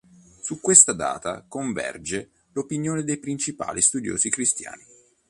Su 0.41 0.59
questa 0.61 0.93
data 0.93 1.45
converge 1.47 2.31
l'opinione 2.53 3.03
dei 3.03 3.17
principali 3.19 3.81
studiosi 3.81 4.31
cristiani. 4.31 4.83